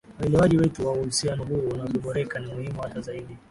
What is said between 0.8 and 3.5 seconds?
wa uhusiano huu unavyoboreka ni muhimu hata zaidi